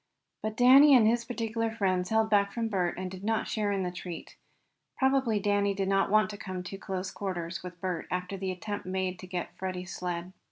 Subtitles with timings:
[0.41, 3.83] But Danny and his particular friends held back from Bert, and did not share in
[3.83, 4.35] the treat.
[4.97, 8.51] Probably Danny did not want to come to too close quarters with Bert after the
[8.51, 10.33] attempt made to get Freddie's sled.